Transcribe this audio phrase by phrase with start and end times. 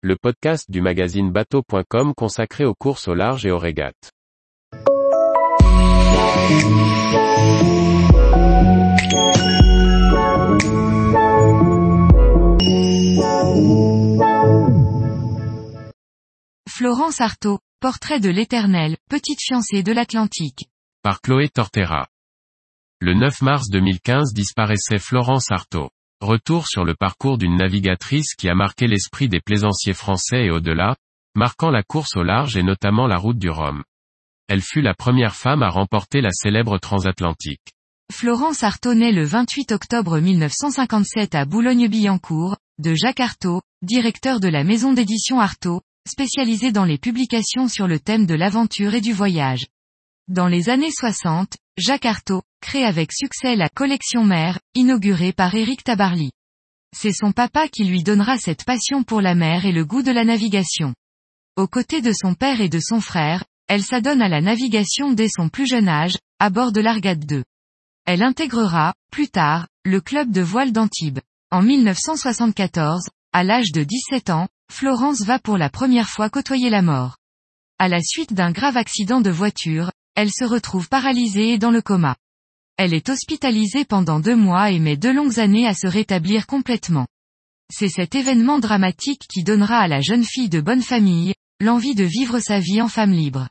[0.00, 4.12] le podcast du magazine bateau.com consacré aux courses au large et aux régates.
[16.68, 20.68] Florence Artaud, portrait de l'éternelle, petite fiancée de l'Atlantique.
[21.02, 22.06] Par Chloé Tortera.
[23.00, 25.90] Le 9 mars 2015 disparaissait Florence Artaud.
[26.20, 30.96] Retour sur le parcours d'une navigatrice qui a marqué l'esprit des plaisanciers français et au-delà,
[31.36, 33.84] marquant la course au large et notamment la route du Rhum.
[34.48, 37.72] Elle fut la première femme à remporter la célèbre transatlantique.
[38.12, 44.64] Florence Artaud naît le 28 octobre 1957 à Boulogne-Billancourt, de Jacques Artaud, directeur de la
[44.64, 49.66] maison d'édition Artaud, spécialisée dans les publications sur le thème de l'aventure et du voyage.
[50.26, 55.84] Dans les années 60, Jacques Artaud, crée avec succès la collection Mer, inaugurée par Éric
[55.84, 56.32] Tabarly.
[56.92, 60.10] C'est son papa qui lui donnera cette passion pour la mer et le goût de
[60.10, 60.92] la navigation.
[61.56, 65.28] Aux côtés de son père et de son frère, elle s'adonne à la navigation dès
[65.28, 67.44] son plus jeune âge, à bord de l'Argade 2.
[68.06, 71.20] Elle intégrera, plus tard, le club de voile d'Antibes.
[71.52, 76.82] En 1974, à l'âge de 17 ans, Florence va pour la première fois côtoyer la
[76.82, 77.18] mort.
[77.78, 81.80] À la suite d'un grave accident de voiture, elle se retrouve paralysée et dans le
[81.80, 82.16] coma.
[82.76, 87.06] Elle est hospitalisée pendant deux mois et met deux longues années à se rétablir complètement.
[87.72, 92.02] C'est cet événement dramatique qui donnera à la jeune fille de bonne famille, l'envie de
[92.02, 93.48] vivre sa vie en femme libre.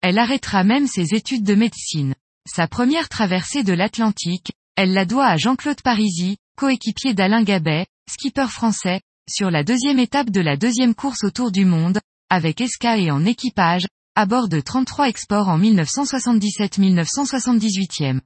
[0.00, 2.14] Elle arrêtera même ses études de médecine.
[2.50, 8.48] Sa première traversée de l'Atlantique, elle la doit à Jean-Claude Parisi, coéquipier d'Alain Gabet, skipper
[8.48, 12.00] français, sur la deuxième étape de la deuxième course autour du monde,
[12.30, 13.84] avec Esca et en équipage,
[14.18, 18.20] à bord de 33 exports en 1977-1978.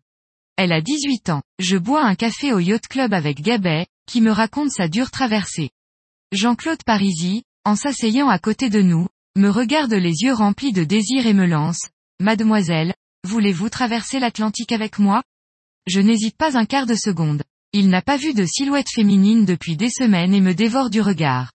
[0.56, 1.42] Elle a 18 ans.
[1.58, 5.68] Je bois un café au Yacht Club avec Gabet, qui me raconte sa dure traversée.
[6.32, 11.26] Jean-Claude Parisi, en s'asseyant à côté de nous, me regarde les yeux remplis de désir
[11.26, 11.90] et me lance.
[12.20, 15.22] Mademoiselle, voulez-vous traverser l'Atlantique avec moi?
[15.86, 17.42] Je n'hésite pas un quart de seconde.
[17.74, 21.52] Il n'a pas vu de silhouette féminine depuis des semaines et me dévore du regard.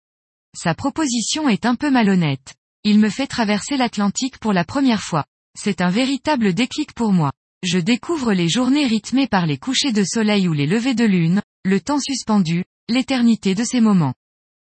[0.57, 2.55] Sa proposition est un peu malhonnête.
[2.85, 5.25] Il me fait traverser l'Atlantique pour la première fois.
[5.57, 7.31] C'est un véritable déclic pour moi.
[7.63, 11.43] Je découvre les journées rythmées par les couchers de soleil ou les levées de lune,
[11.65, 14.15] le temps suspendu, l'éternité de ces moments.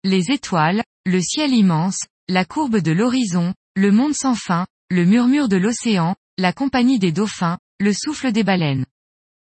[0.02, 5.48] Les étoiles, le ciel immense, la courbe de l'horizon, le monde sans fin, le murmure
[5.48, 8.86] de l'océan, la compagnie des dauphins, le souffle des baleines.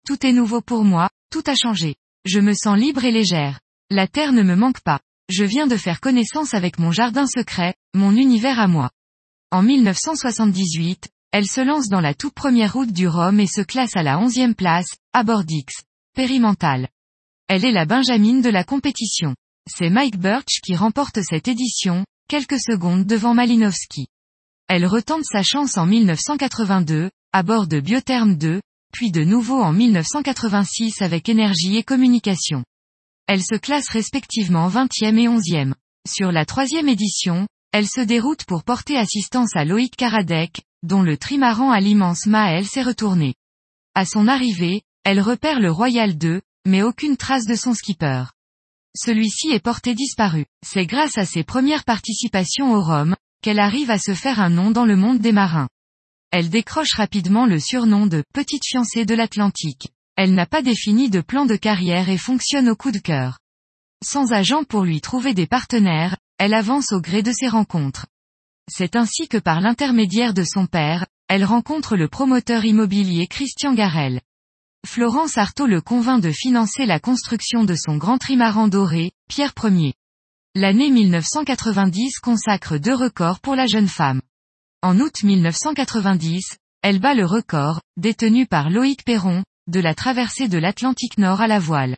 [0.07, 1.95] Tout est nouveau pour moi, tout a changé.
[2.25, 3.61] Je me sens libre et légère.
[3.91, 5.01] La terre ne me manque pas.
[5.29, 8.91] Je viens de faire connaissance avec mon jardin secret, mon univers à moi.
[9.51, 13.97] En 1978, elle se lance dans la toute première route du Rhum et se classe
[13.97, 15.83] à la onzième place, à Bordix.
[16.15, 16.89] Périmentale.
[17.49, 19.35] Elle est la Benjamine de la compétition.
[19.69, 24.07] C'est Mike Birch qui remporte cette édition, quelques secondes devant Malinowski.
[24.69, 28.61] Elle retente sa chance en 1982, à bord de Biotherm 2,
[28.93, 32.65] puis de nouveau en 1986 avec Énergie et Communication.
[33.27, 35.75] Elle se classe respectivement 20e et 11e.
[36.09, 41.17] Sur la troisième édition, elle se déroute pour porter assistance à Loïc Karadec, dont le
[41.17, 43.35] trimaran à l'immense Maël s'est retourné.
[43.95, 48.25] À son arrivée, elle repère le Royal 2, mais aucune trace de son skipper.
[48.97, 50.47] Celui-ci est porté disparu.
[50.65, 54.71] C'est grâce à ses premières participations au Rhum, qu'elle arrive à se faire un nom
[54.71, 55.69] dans le monde des marins.
[56.31, 59.89] Elle décroche rapidement le surnom de petite fiancée de l'Atlantique.
[60.17, 63.39] Elle n'a pas défini de plan de carrière et fonctionne au coup de cœur.
[64.03, 68.07] Sans agent pour lui trouver des partenaires, elle avance au gré de ses rencontres.
[68.71, 74.21] C'est ainsi que par l'intermédiaire de son père, elle rencontre le promoteur immobilier Christian Garel.
[74.87, 79.95] Florence Artaud le convainc de financer la construction de son grand trimaran doré, Pierre Ier.
[80.55, 84.23] L'année 1990 consacre deux records pour la jeune femme.
[84.83, 90.59] En août 1990, elle bat le record, détenu par Loïc Perron, de la traversée de
[90.59, 91.97] l'Atlantique Nord à la voile.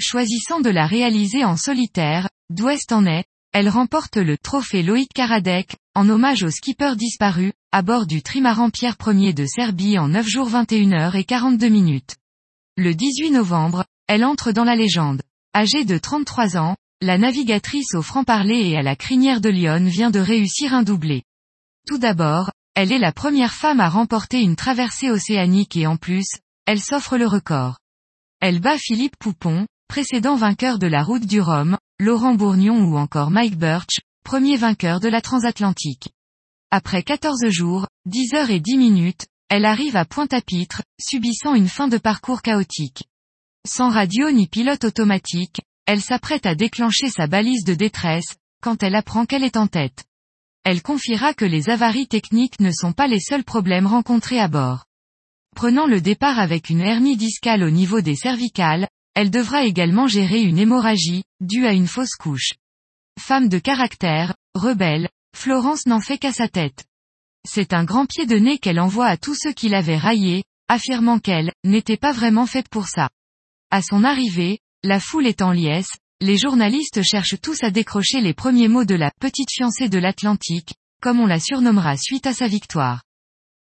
[0.00, 5.76] Choisissant de la réaliser en solitaire, d'ouest en est, elle remporte le trophée Loïc Karadec,
[5.94, 10.26] en hommage au skipper disparu, à bord du trimaran Pierre Ier de Serbie en 9
[10.26, 12.16] jours 21 heures et 42 minutes.
[12.76, 15.22] Le 18 novembre, elle entre dans la légende.
[15.54, 20.10] Âgée de 33 ans, la navigatrice au franc-parler et à la crinière de Lyon vient
[20.10, 21.22] de réussir un doublé.
[21.86, 26.26] Tout d'abord, elle est la première femme à remporter une traversée océanique et en plus,
[26.66, 27.78] elle s'offre le record.
[28.40, 33.30] Elle bat Philippe Poupon, précédent vainqueur de la route du Rhum, Laurent Bourgnon ou encore
[33.30, 36.08] Mike Birch, premier vainqueur de la transatlantique.
[36.72, 41.86] Après 14 jours, 10 heures et 10 minutes, elle arrive à Pointe-à-Pitre, subissant une fin
[41.86, 43.04] de parcours chaotique.
[43.64, 48.96] Sans radio ni pilote automatique, elle s'apprête à déclencher sa balise de détresse, quand elle
[48.96, 50.04] apprend qu'elle est en tête.
[50.64, 54.85] Elle confiera que les avaries techniques ne sont pas les seuls problèmes rencontrés à bord.
[55.56, 60.42] Prenant le départ avec une hernie discale au niveau des cervicales, elle devra également gérer
[60.42, 62.52] une hémorragie, due à une fausse couche.
[63.18, 66.84] Femme de caractère, rebelle, Florence n'en fait qu'à sa tête.
[67.48, 71.18] C'est un grand pied de nez qu'elle envoie à tous ceux qui l'avaient raillée, affirmant
[71.18, 73.08] qu'elle, n'était pas vraiment faite pour ça.
[73.70, 78.34] À son arrivée, la foule est en liesse, les journalistes cherchent tous à décrocher les
[78.34, 82.46] premiers mots de la petite fiancée de l'Atlantique, comme on la surnommera suite à sa
[82.46, 83.00] victoire.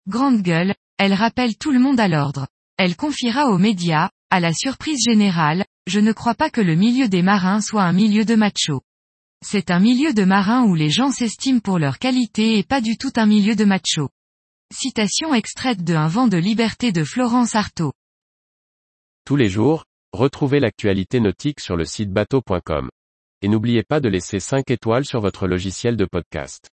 [0.07, 2.47] Grande gueule, elle rappelle tout le monde à l'ordre.
[2.77, 7.07] Elle confiera aux médias, à la surprise générale, je ne crois pas que le milieu
[7.07, 8.81] des marins soit un milieu de machos.
[9.45, 12.97] C'est un milieu de marins où les gens s'estiment pour leur qualité et pas du
[12.97, 14.09] tout un milieu de machos.
[14.73, 17.93] Citation extraite de Un vent de liberté de Florence Artaud.
[19.25, 22.89] Tous les jours, retrouvez l'actualité nautique sur le site bateau.com.
[23.41, 26.69] Et n'oubliez pas de laisser 5 étoiles sur votre logiciel de podcast.